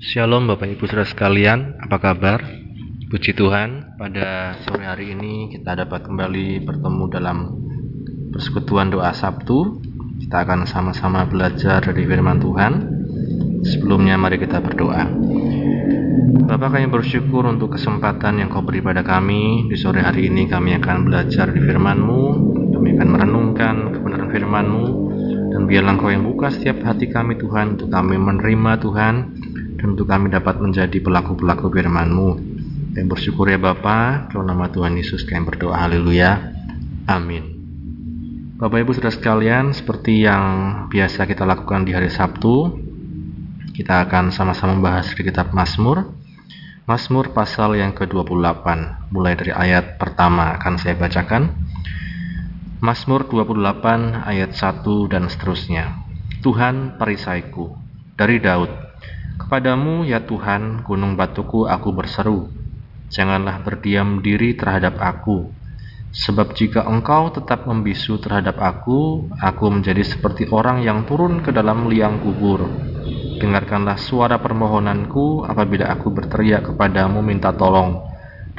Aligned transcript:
Shalom 0.00 0.48
Bapak 0.48 0.64
Ibu 0.64 0.88
Saudara 0.88 1.04
sekalian, 1.04 1.76
apa 1.76 2.00
kabar? 2.00 2.40
Puji 3.12 3.36
Tuhan, 3.36 4.00
pada 4.00 4.56
sore 4.64 4.88
hari 4.88 5.12
ini 5.12 5.52
kita 5.52 5.76
dapat 5.76 6.08
kembali 6.08 6.64
bertemu 6.64 7.04
dalam 7.12 7.52
persekutuan 8.32 8.88
doa 8.88 9.12
Sabtu. 9.12 9.84
Kita 10.24 10.40
akan 10.40 10.64
sama-sama 10.64 11.28
belajar 11.28 11.84
dari 11.84 12.08
firman 12.08 12.40
Tuhan. 12.40 12.72
Sebelumnya 13.60 14.16
mari 14.16 14.40
kita 14.40 14.64
berdoa. 14.64 15.04
Bapak 16.48 16.80
kami 16.80 16.88
bersyukur 16.88 17.44
untuk 17.44 17.76
kesempatan 17.76 18.40
yang 18.40 18.48
kau 18.48 18.64
beri 18.64 18.80
pada 18.80 19.04
kami. 19.04 19.68
Di 19.68 19.76
sore 19.76 20.00
hari 20.00 20.32
ini 20.32 20.48
kami 20.48 20.80
akan 20.80 21.12
belajar 21.12 21.52
di 21.52 21.60
firman-Mu. 21.60 22.22
Kami 22.72 22.88
akan 22.96 23.08
merenungkan 23.20 23.74
kebenaran 23.92 24.32
firman-Mu. 24.32 24.84
Dan 25.52 25.68
biarlah 25.68 25.92
Engkau 25.92 26.08
yang 26.08 26.24
buka 26.24 26.48
setiap 26.48 26.88
hati 26.88 27.12
kami 27.12 27.36
Tuhan 27.36 27.76
untuk 27.76 27.92
kami 27.92 28.16
menerima 28.16 28.80
Tuhan 28.80 29.14
dan 29.80 29.96
untuk 29.96 30.12
kami 30.12 30.28
dapat 30.28 30.60
menjadi 30.60 31.00
pelaku-pelaku 31.00 31.72
firman-Mu. 31.72 32.30
Dan 32.92 33.08
bersyukur 33.08 33.48
ya 33.48 33.56
Bapa, 33.56 34.28
kalau 34.28 34.44
nama 34.44 34.68
Tuhan 34.68 34.92
Yesus 34.92 35.24
kami 35.24 35.48
berdoa, 35.48 35.72
haleluya, 35.72 36.52
amin. 37.08 37.56
Bapak 38.60 38.76
Ibu 38.76 38.92
Saudara 38.92 39.16
sekalian, 39.16 39.72
seperti 39.72 40.28
yang 40.28 40.44
biasa 40.92 41.24
kita 41.24 41.48
lakukan 41.48 41.88
di 41.88 41.96
hari 41.96 42.12
Sabtu, 42.12 42.76
kita 43.72 44.04
akan 44.04 44.28
sama-sama 44.36 44.76
membahas 44.76 45.16
di 45.16 45.24
kitab 45.24 45.56
Mazmur. 45.56 46.12
Mazmur 46.84 47.32
pasal 47.32 47.80
yang 47.80 47.96
ke-28, 47.96 48.66
mulai 49.08 49.32
dari 49.32 49.56
ayat 49.56 49.96
pertama 49.96 50.60
akan 50.60 50.76
saya 50.76 50.92
bacakan. 50.92 51.56
Mazmur 52.84 53.24
28 53.32 54.28
ayat 54.28 54.52
1 54.52 54.84
dan 55.08 55.24
seterusnya. 55.32 56.04
Tuhan 56.44 57.00
perisaiku 57.00 57.72
dari 58.20 58.44
Daud 58.44 58.89
Kepadamu 59.40 60.04
ya 60.04 60.20
Tuhan, 60.28 60.84
gunung 60.84 61.16
batuku 61.16 61.64
aku 61.64 61.96
berseru. 61.96 62.52
Janganlah 63.08 63.64
berdiam 63.64 64.20
diri 64.20 64.52
terhadap 64.52 65.00
aku. 65.00 65.56
Sebab 66.12 66.52
jika 66.52 66.84
engkau 66.84 67.32
tetap 67.32 67.64
membisu 67.64 68.20
terhadap 68.20 68.60
aku, 68.60 69.32
aku 69.40 69.64
menjadi 69.72 70.04
seperti 70.04 70.44
orang 70.52 70.84
yang 70.84 71.08
turun 71.08 71.40
ke 71.40 71.56
dalam 71.56 71.88
liang 71.88 72.20
kubur. 72.20 72.68
Dengarkanlah 73.40 73.96
suara 73.96 74.36
permohonanku 74.44 75.48
apabila 75.48 75.88
aku 75.88 76.12
berteriak 76.12 76.74
kepadamu 76.74 77.24
minta 77.24 77.56
tolong, 77.56 77.96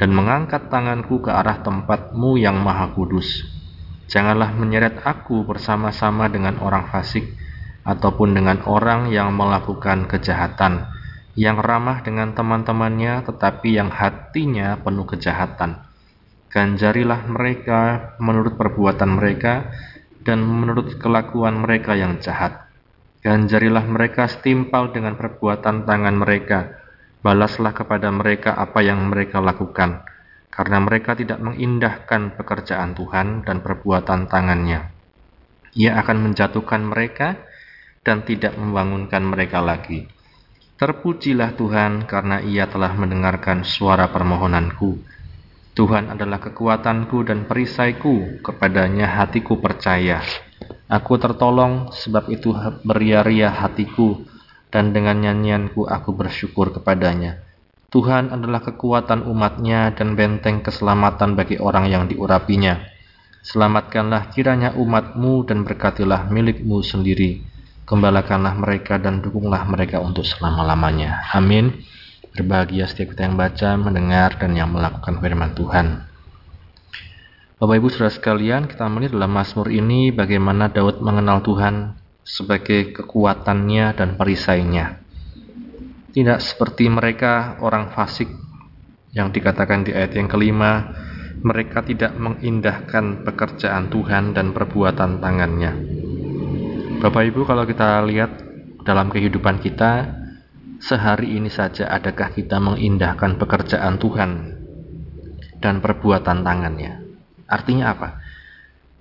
dan 0.02 0.10
mengangkat 0.10 0.66
tanganku 0.66 1.22
ke 1.22 1.30
arah 1.30 1.62
tempatmu 1.62 2.42
yang 2.42 2.58
maha 2.58 2.90
kudus. 2.90 3.46
Janganlah 4.10 4.50
menyeret 4.58 4.98
aku 5.06 5.46
bersama-sama 5.46 6.26
dengan 6.26 6.58
orang 6.58 6.90
fasik, 6.90 7.38
ataupun 7.82 8.34
dengan 8.38 8.62
orang 8.66 9.10
yang 9.10 9.34
melakukan 9.34 10.06
kejahatan, 10.06 10.86
yang 11.34 11.58
ramah 11.58 12.04
dengan 12.04 12.36
teman-temannya 12.36 13.26
tetapi 13.26 13.74
yang 13.74 13.90
hatinya 13.90 14.78
penuh 14.78 15.06
kejahatan. 15.08 15.82
Ganjarilah 16.52 17.24
mereka 17.26 18.12
menurut 18.20 18.60
perbuatan 18.60 19.16
mereka 19.16 19.72
dan 20.20 20.44
menurut 20.44 21.00
kelakuan 21.00 21.64
mereka 21.64 21.96
yang 21.96 22.20
jahat. 22.20 22.68
Ganjarilah 23.24 23.86
mereka 23.86 24.28
setimpal 24.28 24.92
dengan 24.92 25.16
perbuatan 25.16 25.88
tangan 25.88 26.16
mereka. 26.18 26.78
Balaslah 27.22 27.70
kepada 27.70 28.10
mereka 28.10 28.50
apa 28.58 28.82
yang 28.82 29.06
mereka 29.06 29.38
lakukan, 29.38 30.02
karena 30.50 30.82
mereka 30.82 31.14
tidak 31.14 31.38
mengindahkan 31.38 32.34
pekerjaan 32.34 32.98
Tuhan 32.98 33.46
dan 33.46 33.62
perbuatan 33.62 34.26
tangannya. 34.26 34.90
Ia 35.78 36.02
akan 36.02 36.18
menjatuhkan 36.18 36.82
mereka 36.82 37.38
dan 38.02 38.26
tidak 38.26 38.58
membangunkan 38.58 39.22
mereka 39.22 39.62
lagi. 39.62 40.10
Terpujilah 40.74 41.54
Tuhan 41.54 42.10
karena 42.10 42.42
ia 42.42 42.66
telah 42.66 42.90
mendengarkan 42.98 43.62
suara 43.62 44.10
permohonanku. 44.10 44.98
Tuhan 45.78 46.10
adalah 46.10 46.42
kekuatanku 46.42 47.22
dan 47.22 47.46
perisaiku, 47.46 48.42
kepadanya 48.42 49.06
hatiku 49.06 49.62
percaya. 49.62 50.20
Aku 50.90 51.16
tertolong 51.16 51.94
sebab 51.94 52.28
itu 52.28 52.52
beria-ria 52.82 53.48
hatiku, 53.48 54.20
dan 54.74 54.90
dengan 54.90 55.22
nyanyianku 55.22 55.86
aku 55.86 56.12
bersyukur 56.12 56.74
kepadanya. 56.74 57.40
Tuhan 57.88 58.34
adalah 58.34 58.60
kekuatan 58.66 59.24
umatnya 59.24 59.94
dan 59.94 60.18
benteng 60.18 60.60
keselamatan 60.60 61.38
bagi 61.38 61.56
orang 61.62 61.88
yang 61.88 62.04
diurapinya. 62.10 62.82
Selamatkanlah 63.46 64.34
kiranya 64.34 64.74
umatmu 64.74 65.46
dan 65.46 65.62
berkatilah 65.62 66.28
milikmu 66.28 66.82
sendiri 66.82 67.51
Gembalakanlah 67.92 68.56
mereka 68.56 68.96
dan 68.96 69.20
dukunglah 69.20 69.68
mereka 69.68 70.00
untuk 70.00 70.24
selama-lamanya. 70.24 71.28
Amin. 71.36 71.84
Berbahagia 72.32 72.88
setiap 72.88 73.12
kita 73.12 73.28
yang 73.28 73.36
baca, 73.36 73.76
mendengar, 73.76 74.40
dan 74.40 74.56
yang 74.56 74.72
melakukan 74.72 75.20
firman 75.20 75.52
Tuhan. 75.52 76.08
Bapak 77.60 77.76
Ibu 77.76 77.92
Saudara 77.92 78.08
sekalian, 78.08 78.64
kita 78.64 78.88
melihat 78.88 79.12
dalam 79.12 79.36
Mazmur 79.36 79.68
ini 79.68 80.08
bagaimana 80.08 80.72
Daud 80.72 81.04
mengenal 81.04 81.44
Tuhan 81.44 81.92
sebagai 82.24 82.96
kekuatannya 82.96 83.92
dan 83.92 84.16
perisainya. 84.16 84.96
Tidak 86.16 86.40
seperti 86.40 86.88
mereka 86.88 87.60
orang 87.60 87.92
fasik 87.92 88.32
yang 89.12 89.28
dikatakan 89.28 89.84
di 89.84 89.92
ayat 89.92 90.16
yang 90.16 90.32
kelima, 90.32 90.96
mereka 91.44 91.84
tidak 91.84 92.16
mengindahkan 92.16 93.20
pekerjaan 93.28 93.92
Tuhan 93.92 94.32
dan 94.32 94.56
perbuatan 94.56 95.20
tangannya. 95.20 96.01
Bapak 97.02 97.34
Ibu 97.34 97.42
kalau 97.42 97.66
kita 97.66 97.98
lihat 98.06 98.30
dalam 98.86 99.10
kehidupan 99.10 99.58
kita 99.58 100.22
sehari 100.78 101.34
ini 101.34 101.50
saja 101.50 101.90
adakah 101.90 102.30
kita 102.30 102.62
mengindahkan 102.62 103.42
pekerjaan 103.42 103.98
Tuhan 103.98 104.30
dan 105.58 105.82
perbuatan 105.82 106.46
tangannya? 106.46 107.02
Artinya 107.50 107.90
apa? 107.90 108.22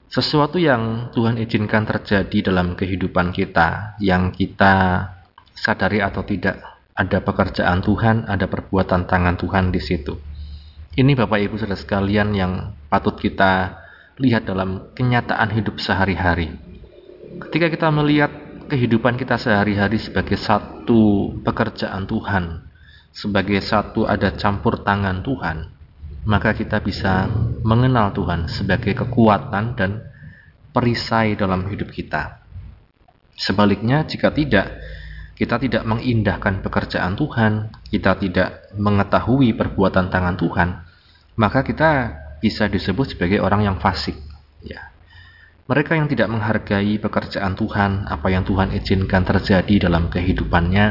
Sesuatu 0.09 0.57
yang 0.57 1.13
Tuhan 1.13 1.37
izinkan 1.45 1.85
terjadi 1.85 2.49
dalam 2.49 2.73
kehidupan 2.73 3.29
kita 3.37 3.93
yang 4.01 4.33
kita 4.33 5.05
sadari 5.53 6.01
atau 6.01 6.25
tidak 6.25 6.57
ada 6.97 7.21
pekerjaan 7.21 7.85
Tuhan, 7.85 8.25
ada 8.25 8.49
perbuatan 8.49 9.05
tangan 9.05 9.37
Tuhan 9.37 9.69
di 9.69 9.77
situ. 9.77 10.17
Ini 10.97 11.13
Bapak 11.13 11.37
Ibu 11.37 11.53
Saudara 11.61 11.77
sekalian 11.77 12.33
yang 12.33 12.73
patut 12.89 13.13
kita 13.21 13.77
lihat 14.17 14.49
dalam 14.49 14.89
kenyataan 14.97 15.53
hidup 15.53 15.77
sehari-hari 15.77 16.70
ketika 17.47 17.67
kita 17.71 17.87
melihat 17.89 18.31
kehidupan 18.69 19.17
kita 19.17 19.35
sehari-hari 19.35 19.97
sebagai 19.97 20.37
satu 20.37 21.33
pekerjaan 21.41 22.07
Tuhan, 22.07 22.65
sebagai 23.11 23.59
satu 23.59 24.07
ada 24.07 24.31
campur 24.37 24.85
tangan 24.85 25.19
Tuhan, 25.25 25.67
maka 26.23 26.53
kita 26.53 26.79
bisa 26.79 27.27
mengenal 27.65 28.13
Tuhan 28.13 28.47
sebagai 28.47 28.93
kekuatan 28.93 29.75
dan 29.75 30.05
perisai 30.71 31.35
dalam 31.35 31.67
hidup 31.67 31.91
kita. 31.91 32.39
Sebaliknya, 33.35 34.05
jika 34.05 34.29
tidak, 34.31 34.79
kita 35.35 35.57
tidak 35.57 35.83
mengindahkan 35.83 36.61
pekerjaan 36.61 37.17
Tuhan, 37.17 37.73
kita 37.89 38.15
tidak 38.21 38.69
mengetahui 38.77 39.57
perbuatan 39.57 40.13
tangan 40.13 40.37
Tuhan, 40.37 40.69
maka 41.35 41.65
kita 41.65 41.89
bisa 42.37 42.69
disebut 42.69 43.17
sebagai 43.17 43.41
orang 43.41 43.65
yang 43.65 43.77
fasik. 43.81 44.15
Ya, 44.61 44.90
mereka 45.69 45.93
yang 45.93 46.09
tidak 46.09 46.27
menghargai 46.31 46.97
pekerjaan 46.97 47.53
Tuhan, 47.53 48.09
apa 48.09 48.27
yang 48.33 48.41
Tuhan 48.45 48.73
izinkan 48.73 49.21
terjadi 49.21 49.89
dalam 49.89 50.09
kehidupannya, 50.09 50.85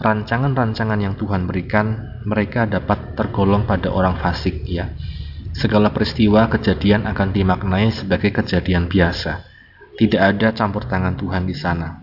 rancangan-rancangan 0.00 1.00
yang 1.02 1.14
Tuhan 1.18 1.44
berikan, 1.50 2.18
mereka 2.24 2.64
dapat 2.64 3.18
tergolong 3.18 3.66
pada 3.66 3.90
orang 3.92 4.16
fasik, 4.16 4.64
ya. 4.64 4.94
Segala 5.50 5.90
peristiwa 5.90 6.46
kejadian 6.46 7.10
akan 7.10 7.34
dimaknai 7.34 7.90
sebagai 7.90 8.30
kejadian 8.30 8.86
biasa. 8.86 9.42
Tidak 9.98 10.22
ada 10.22 10.54
campur 10.54 10.86
tangan 10.86 11.18
Tuhan 11.18 11.44
di 11.44 11.52
sana. 11.52 12.00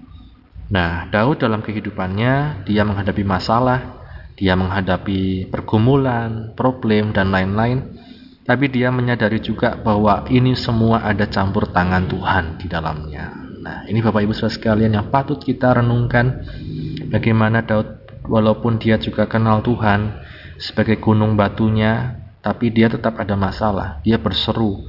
Nah, 0.68 1.08
Daud 1.08 1.40
dalam 1.40 1.64
kehidupannya, 1.64 2.68
dia 2.68 2.84
menghadapi 2.84 3.23
masalah, 3.23 4.03
dia 4.38 4.53
menghadapi 4.53 5.50
pergumulan, 5.50 6.53
problem, 6.53 7.16
dan 7.16 7.34
lain-lain 7.34 7.97
tapi 8.47 8.72
dia 8.72 8.88
menyadari 8.96 9.44
juga 9.44 9.76
bahwa 9.76 10.23
ini 10.32 10.55
semua 10.55 11.03
ada 11.03 11.28
campur 11.28 11.67
tangan 11.67 12.08
Tuhan 12.08 12.55
di 12.55 12.72
dalamnya. 12.72 13.35
Nah, 13.59 13.84
ini 13.91 13.99
Bapak 13.99 14.23
Ibu 14.23 14.32
Saudara 14.32 14.55
sekalian 14.55 14.96
yang 14.96 15.11
patut 15.11 15.35
kita 15.44 15.76
renungkan 15.76 16.47
bagaimana 17.11 17.67
Daud 17.67 18.08
walaupun 18.23 18.79
dia 18.79 18.96
juga 18.96 19.28
kenal 19.28 19.59
Tuhan 19.59 20.23
sebagai 20.55 20.96
gunung 21.03 21.35
batunya, 21.35 22.23
tapi 22.40 22.72
dia 22.72 22.88
tetap 22.88 23.20
ada 23.20 23.35
masalah. 23.35 23.99
Dia 24.08 24.16
berseru. 24.16 24.88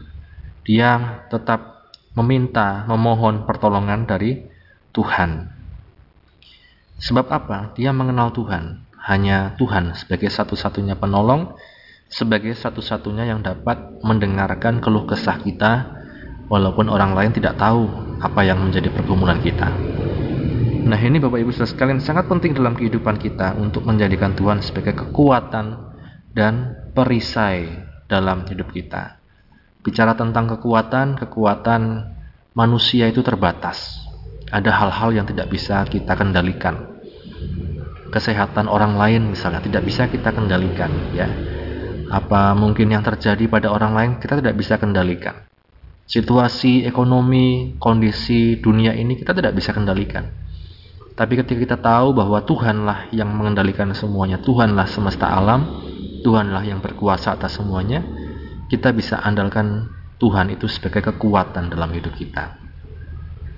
Dia 0.63 1.27
tetap 1.27 1.91
meminta, 2.15 2.87
memohon 2.87 3.43
pertolongan 3.43 4.07
dari 4.07 4.47
Tuhan. 4.95 5.51
Sebab 7.03 7.27
apa? 7.27 7.75
Dia 7.75 7.91
mengenal 7.91 8.31
Tuhan. 8.31 8.87
Hanya 9.03 9.59
Tuhan 9.59 9.99
sebagai 9.99 10.31
satu-satunya 10.31 10.95
penolong 10.95 11.59
sebagai 12.09 12.57
satu-satunya 12.57 13.29
yang 13.29 13.45
dapat 13.45 14.01
mendengarkan 14.01 14.81
keluh 14.81 15.05
kesah 15.05 15.39
kita 15.45 15.73
walaupun 16.49 16.89
orang 16.89 17.13
lain 17.13 17.33
tidak 17.37 17.61
tahu 17.61 17.85
apa 18.19 18.41
yang 18.43 18.59
menjadi 18.65 18.89
pergumulan 18.89 19.39
kita. 19.45 19.69
Nah 20.89 20.97
ini 20.97 21.21
Bapak 21.21 21.45
Ibu 21.45 21.53
Saudara 21.53 21.69
sekalian 21.69 22.01
sangat 22.01 22.33
penting 22.33 22.57
dalam 22.57 22.73
kehidupan 22.73 23.21
kita 23.21 23.61
untuk 23.61 23.85
menjadikan 23.85 24.33
Tuhan 24.33 24.65
sebagai 24.65 24.97
kekuatan 24.97 25.77
dan 26.33 26.81
perisai 26.97 27.69
dalam 28.09 28.49
hidup 28.49 28.73
kita. 28.73 29.21
Bicara 29.85 30.17
tentang 30.17 30.49
kekuatan, 30.57 31.21
kekuatan 31.21 31.83
manusia 32.57 33.05
itu 33.05 33.21
terbatas. 33.21 34.01
Ada 34.49 34.73
hal-hal 34.73 35.13
yang 35.13 35.27
tidak 35.29 35.53
bisa 35.53 35.85
kita 35.85 36.17
kendalikan. 36.17 36.99
Kesehatan 38.09 38.73
orang 38.73 38.97
lain 38.97 39.37
misalnya 39.37 39.61
tidak 39.61 39.85
bisa 39.85 40.09
kita 40.09 40.33
kendalikan, 40.33 40.89
ya. 41.13 41.29
Apa 42.09 42.57
mungkin 42.57 42.89
yang 42.89 43.05
terjadi 43.05 43.45
pada 43.53 43.69
orang 43.69 43.93
lain 43.93 44.11
kita 44.17 44.41
tidak 44.41 44.57
bisa 44.57 44.81
kendalikan. 44.81 45.45
Situasi 46.09 46.89
ekonomi, 46.89 47.77
kondisi 47.77 48.57
dunia 48.65 48.97
ini 48.97 49.13
kita 49.13 49.37
tidak 49.37 49.53
bisa 49.53 49.77
kendalikan. 49.77 50.25
Tapi 51.13 51.37
ketika 51.37 51.59
kita 51.61 51.77
tahu 51.77 52.17
bahwa 52.17 52.41
Tuhanlah 52.47 53.13
yang 53.13 53.29
mengendalikan 53.29 53.93
semuanya, 53.93 54.41
Tuhanlah 54.41 54.89
semesta 54.89 55.29
alam, 55.29 55.85
Tuhanlah 56.25 56.65
yang 56.65 56.81
berkuasa 56.81 57.37
atas 57.37 57.61
semuanya, 57.61 58.01
kita 58.73 58.89
bisa 58.97 59.21
andalkan 59.21 59.93
Tuhan 60.17 60.49
itu 60.55 60.65
sebagai 60.65 61.13
kekuatan 61.13 61.69
dalam 61.69 61.93
hidup 61.93 62.17
kita. 62.17 62.57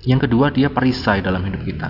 Yang 0.03 0.27
kedua, 0.27 0.51
dia 0.51 0.73
perisai 0.73 1.23
dalam 1.23 1.45
hidup 1.45 1.61
kita. 1.63 1.89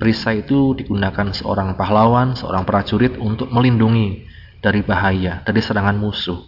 Perisai 0.00 0.42
itu 0.42 0.74
digunakan 0.74 1.30
seorang 1.30 1.78
pahlawan, 1.78 2.34
seorang 2.34 2.66
prajurit 2.66 3.14
untuk 3.20 3.52
melindungi 3.52 4.33
dari 4.64 4.80
bahaya, 4.80 5.44
dari 5.44 5.60
serangan 5.60 6.00
musuh. 6.00 6.40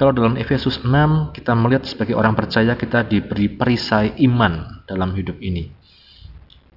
Kalau 0.00 0.16
dalam 0.16 0.40
Efesus 0.40 0.80
6 0.80 1.36
kita 1.36 1.52
melihat 1.52 1.84
sebagai 1.84 2.16
orang 2.16 2.32
percaya 2.32 2.72
kita 2.72 3.04
diberi 3.04 3.52
perisai 3.52 4.16
iman 4.24 4.80
dalam 4.88 5.12
hidup 5.12 5.36
ini. 5.44 5.68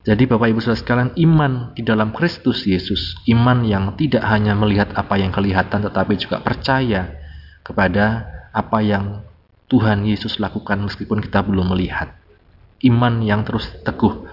Jadi 0.01 0.25
Bapak 0.25 0.49
Ibu 0.49 0.59
Saudara 0.65 0.81
sekalian, 0.81 1.13
iman 1.29 1.77
di 1.77 1.85
dalam 1.85 2.09
Kristus 2.09 2.65
Yesus, 2.65 3.21
iman 3.29 3.61
yang 3.61 3.93
tidak 3.93 4.25
hanya 4.25 4.57
melihat 4.57 4.89
apa 4.97 5.13
yang 5.21 5.29
kelihatan 5.29 5.85
tetapi 5.85 6.17
juga 6.17 6.41
percaya 6.41 7.21
kepada 7.61 8.25
apa 8.49 8.81
yang 8.81 9.21
Tuhan 9.69 10.03
Yesus 10.03 10.41
lakukan 10.41 10.81
meskipun 10.81 11.21
kita 11.21 11.45
belum 11.45 11.77
melihat. 11.77 12.17
Iman 12.81 13.21
yang 13.21 13.45
terus 13.45 13.69
teguh 13.85 14.25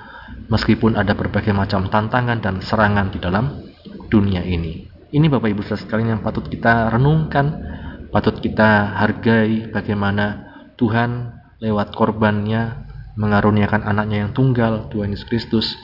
meskipun 0.49 0.97
ada 0.97 1.12
berbagai 1.12 1.53
macam 1.53 1.93
tantangan 1.93 2.41
dan 2.41 2.64
serangan 2.64 3.12
di 3.12 3.21
dalam 3.21 3.61
dunia 4.09 4.41
ini. 4.41 4.88
Ini 5.09 5.25
Bapak 5.33 5.49
Ibu 5.49 5.65
Saudara 5.65 5.81
sekalian 5.81 6.09
yang 6.13 6.23
patut 6.23 6.45
kita 6.53 6.93
renungkan, 6.93 7.65
patut 8.13 8.37
kita 8.45 8.93
hargai 8.93 9.73
bagaimana 9.73 10.45
Tuhan 10.77 11.33
lewat 11.65 11.97
korbannya 11.97 12.85
mengaruniakan 13.17 13.89
anaknya 13.89 14.29
yang 14.29 14.37
tunggal, 14.37 14.93
Tuhan 14.93 15.17
Yesus 15.17 15.25
Kristus, 15.25 15.81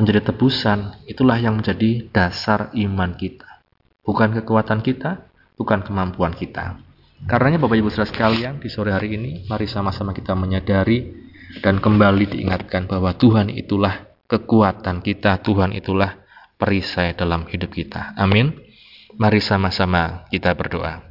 menjadi 0.00 0.32
tebusan, 0.32 1.04
itulah 1.04 1.36
yang 1.36 1.60
menjadi 1.60 2.08
dasar 2.16 2.72
iman 2.72 3.12
kita. 3.12 3.60
Bukan 4.08 4.40
kekuatan 4.40 4.80
kita, 4.80 5.20
bukan 5.60 5.84
kemampuan 5.84 6.32
kita. 6.32 6.80
Karenanya 7.28 7.60
Bapak 7.60 7.76
Ibu 7.76 7.92
Saudara 7.92 8.08
sekalian, 8.08 8.56
di 8.56 8.72
sore 8.72 8.96
hari 8.96 9.20
ini, 9.20 9.44
mari 9.52 9.68
sama-sama 9.68 10.16
kita 10.16 10.32
menyadari 10.32 11.12
dan 11.60 11.76
kembali 11.76 12.24
diingatkan 12.24 12.88
bahwa 12.88 13.12
Tuhan 13.20 13.52
itulah 13.52 14.08
kekuatan 14.32 15.04
kita, 15.04 15.44
Tuhan 15.44 15.76
itulah 15.76 16.21
perisai 16.62 17.18
dalam 17.18 17.50
hidup 17.50 17.74
kita. 17.74 18.14
Amin. 18.14 18.54
Mari 19.18 19.42
sama-sama 19.42 20.30
kita 20.30 20.54
berdoa. 20.54 21.02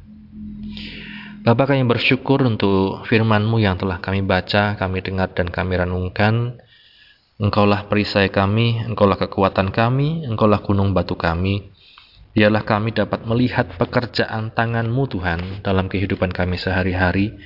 Bapak 1.44 1.76
kami 1.76 1.84
bersyukur 1.84 2.40
untuk 2.48 3.04
firman-Mu 3.04 3.60
yang 3.60 3.76
telah 3.76 4.00
kami 4.00 4.24
baca, 4.24 4.80
kami 4.80 5.04
dengar 5.04 5.36
dan 5.36 5.52
kami 5.52 5.76
renungkan. 5.76 6.56
Engkaulah 7.36 7.90
perisai 7.90 8.32
kami, 8.32 8.80
Engkaulah 8.80 9.20
kekuatan 9.20 9.74
kami, 9.74 10.24
Engkaulah 10.24 10.64
gunung 10.64 10.96
batu 10.96 11.18
kami. 11.18 11.68
Biarlah 12.32 12.64
kami 12.64 12.96
dapat 12.96 13.28
melihat 13.28 13.76
pekerjaan 13.76 14.56
tangan-Mu 14.56 15.04
Tuhan 15.04 15.60
dalam 15.60 15.92
kehidupan 15.92 16.32
kami 16.32 16.56
sehari-hari. 16.56 17.36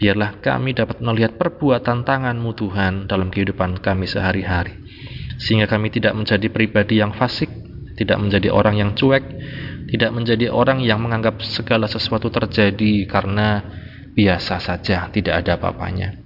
Biarlah 0.00 0.40
kami 0.40 0.72
dapat 0.72 1.04
melihat 1.04 1.36
perbuatan 1.36 2.06
tangan-Mu 2.06 2.50
Tuhan 2.56 3.10
dalam 3.10 3.28
kehidupan 3.28 3.82
kami 3.84 4.08
sehari-hari. 4.08 4.72
Sehingga 5.36 5.68
kami 5.68 5.92
tidak 5.92 6.16
menjadi 6.16 6.48
pribadi 6.48 7.00
yang 7.00 7.12
fasik, 7.12 7.48
tidak 7.96 8.20
menjadi 8.20 8.52
orang 8.52 8.76
yang 8.76 8.90
cuek, 8.92 9.24
tidak 9.88 10.10
menjadi 10.12 10.50
orang 10.52 10.82
yang 10.82 10.98
menganggap 11.00 11.40
segala 11.44 11.86
sesuatu 11.86 12.28
terjadi 12.28 13.06
karena 13.08 13.64
biasa 14.16 14.58
saja, 14.58 15.08
tidak 15.12 15.44
ada 15.44 15.60
apa-apanya. 15.60 16.16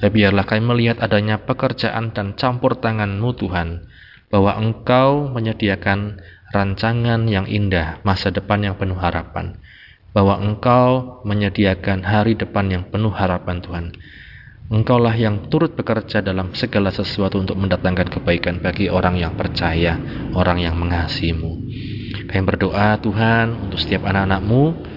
Tapi 0.00 0.20
biarlah 0.20 0.44
kami 0.44 0.62
melihat 0.64 0.98
adanya 1.00 1.40
pekerjaan 1.44 2.10
dan 2.12 2.34
campur 2.34 2.76
tanganmu 2.76 3.30
Tuhan, 3.38 3.88
bahwa 4.28 4.58
Engkau 4.58 5.30
menyediakan 5.30 6.18
rancangan 6.50 7.24
yang 7.30 7.46
indah, 7.46 8.02
masa 8.02 8.34
depan 8.34 8.64
yang 8.66 8.74
penuh 8.74 8.98
harapan, 8.98 9.54
bahwa 10.10 10.40
Engkau 10.42 11.22
menyediakan 11.22 12.02
hari 12.02 12.34
depan 12.34 12.66
yang 12.70 12.84
penuh 12.90 13.14
harapan 13.14 13.62
Tuhan. 13.62 13.86
Engkaulah 14.72 15.12
yang 15.12 15.52
turut 15.52 15.76
bekerja 15.76 16.24
dalam 16.24 16.56
segala 16.56 16.88
sesuatu 16.88 17.36
untuk 17.36 17.60
mendatangkan 17.60 18.08
kebaikan 18.08 18.64
bagi 18.64 18.88
orang 18.88 19.20
yang 19.20 19.36
percaya, 19.36 20.00
orang 20.32 20.64
yang 20.64 20.76
mengasihimu. 20.80 21.52
Kami 22.24 22.42
berdoa 22.48 22.96
Tuhan 23.00 23.68
untuk 23.68 23.76
setiap 23.76 24.08
anak-anakmu. 24.08 24.92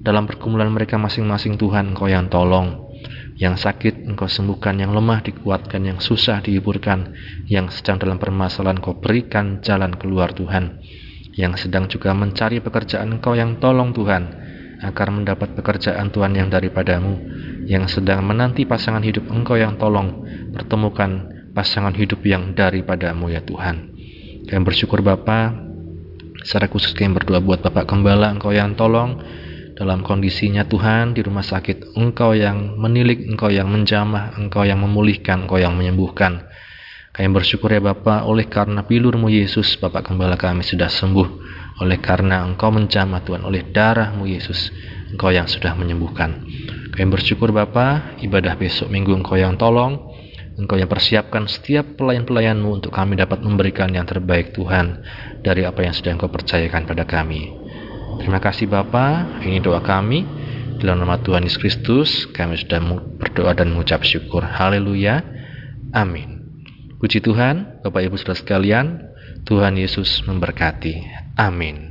Dalam 0.00 0.24
pergumulan 0.24 0.70
mereka 0.72 0.96
masing-masing 0.96 1.60
Tuhan 1.60 1.92
Engkau 1.92 2.08
yang 2.08 2.30
tolong 2.32 2.90
yang 3.40 3.56
sakit 3.56 4.04
engkau 4.04 4.28
sembuhkan, 4.28 4.76
yang 4.76 4.92
lemah 4.92 5.24
dikuatkan, 5.24 5.80
yang 5.80 5.96
susah 5.96 6.44
dihiburkan, 6.44 7.16
yang 7.48 7.72
sedang 7.72 7.96
dalam 7.96 8.20
permasalahan 8.20 8.76
kau 8.84 9.00
berikan 9.00 9.64
jalan 9.64 9.96
keluar 9.96 10.36
Tuhan, 10.36 10.76
yang 11.40 11.56
sedang 11.56 11.88
juga 11.88 12.12
mencari 12.12 12.60
pekerjaan 12.60 13.16
engkau 13.16 13.32
yang 13.32 13.56
tolong 13.56 13.96
Tuhan, 13.96 14.22
agar 14.84 15.08
mendapat 15.08 15.56
pekerjaan 15.56 16.12
Tuhan 16.12 16.36
yang 16.36 16.52
daripadamu, 16.52 17.16
yang 17.70 17.86
sedang 17.86 18.26
menanti 18.26 18.66
pasangan 18.66 19.06
hidup 19.06 19.30
engkau 19.30 19.54
yang 19.54 19.78
tolong, 19.78 20.26
pertemukan 20.50 21.30
pasangan 21.54 21.94
hidup 21.94 22.18
yang 22.26 22.50
daripadamu 22.50 23.30
ya 23.30 23.46
Tuhan. 23.46 23.94
Kami 24.50 24.62
bersyukur 24.66 25.06
Bapak, 25.06 25.70
Secara 26.40 26.72
khusus 26.72 26.96
kami 26.96 27.12
berdoa 27.12 27.38
buat 27.44 27.60
Bapak 27.60 27.84
Gembala, 27.84 28.32
Engkau 28.32 28.48
yang 28.50 28.72
tolong 28.72 29.20
dalam 29.76 30.00
kondisinya 30.00 30.64
Tuhan 30.64 31.12
di 31.12 31.20
rumah 31.20 31.44
sakit. 31.44 32.00
Engkau 32.00 32.32
yang 32.32 32.80
menilik, 32.80 33.28
Engkau 33.28 33.52
yang 33.52 33.68
menjamah, 33.68 34.40
Engkau 34.40 34.64
yang 34.64 34.80
memulihkan, 34.80 35.44
Engkau 35.44 35.60
yang 35.60 35.76
menyembuhkan. 35.76 36.48
Kami 37.12 37.28
bersyukur 37.28 37.68
ya 37.68 37.84
Bapak, 37.84 38.24
oleh 38.24 38.48
karena 38.48 38.88
pilurmu 38.88 39.28
Yesus, 39.28 39.76
Bapak 39.76 40.08
Gembala 40.08 40.40
kami 40.40 40.64
sudah 40.64 40.88
sembuh. 40.88 41.28
Oleh 41.84 42.00
karena 42.00 42.40
Engkau 42.40 42.72
menjamah 42.72 43.20
Tuhan, 43.20 43.44
oleh 43.44 43.68
darahmu 43.68 44.24
Yesus, 44.24 44.72
Engkau 45.12 45.28
yang 45.28 45.44
sudah 45.44 45.76
menyembuhkan. 45.76 46.40
Kami 46.90 47.06
bersyukur 47.06 47.54
Bapak, 47.54 48.18
ibadah 48.20 48.58
besok 48.58 48.90
minggu 48.90 49.14
Engkau 49.14 49.38
yang 49.38 49.54
tolong, 49.54 50.10
Engkau 50.58 50.76
yang 50.76 50.90
persiapkan 50.90 51.46
setiap 51.46 51.96
pelayan-pelayanmu 51.96 52.68
untuk 52.82 52.92
kami 52.92 53.16
dapat 53.16 53.40
memberikan 53.40 53.88
yang 53.94 54.04
terbaik 54.04 54.52
Tuhan 54.52 55.00
dari 55.40 55.64
apa 55.64 55.86
yang 55.86 55.94
sudah 55.94 56.18
Engkau 56.18 56.28
percayakan 56.28 56.84
pada 56.84 57.06
kami. 57.06 57.48
Terima 58.20 58.42
kasih 58.42 58.66
Bapa, 58.68 59.38
ini 59.46 59.62
doa 59.62 59.80
kami. 59.80 60.26
Dalam 60.80 61.00
nama 61.04 61.20
Tuhan 61.20 61.44
Yesus 61.44 61.60
Kristus, 61.60 62.08
kami 62.32 62.56
sudah 62.56 62.80
berdoa 63.20 63.52
dan 63.52 63.72
mengucap 63.72 64.00
syukur. 64.00 64.40
Haleluya. 64.44 65.20
Amin. 65.92 66.40
Puji 67.00 67.20
Tuhan, 67.24 67.80
Bapak 67.80 68.04
Ibu 68.04 68.16
Saudara 68.20 68.36
sekalian, 68.36 68.86
Tuhan 69.48 69.76
Yesus 69.76 70.24
memberkati. 70.28 71.00
Amin. 71.36 71.89